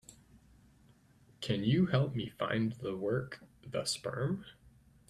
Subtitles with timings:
[1.41, 4.43] Can you help me find the work, The Sperm?